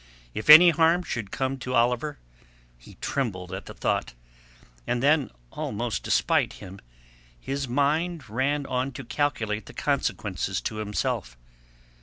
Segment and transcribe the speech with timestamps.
[0.33, 4.15] If any harm should come to Oliver...He trembled at the thought;
[4.87, 6.79] and then almost despite him
[7.39, 11.37] his mind ran on to calculate the consequences to himself.